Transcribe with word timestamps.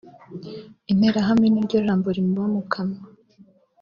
Interahamwe 0.91 1.47
niryo 1.49 1.77
jambo 1.85 2.07
rimuba 2.15 2.45
mu 2.53 2.61
kanwa 2.71 3.01